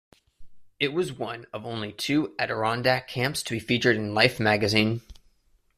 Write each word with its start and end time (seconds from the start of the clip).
It 0.79 0.93
was 0.93 1.13
one 1.13 1.45
of 1.53 1.63
only 1.63 1.91
two 1.91 2.33
Adirondack 2.39 3.07
camps 3.07 3.43
to 3.43 3.53
be 3.53 3.59
featured 3.59 3.95
in 3.95 4.15
"Life" 4.15 4.39
magazine. 4.39 5.01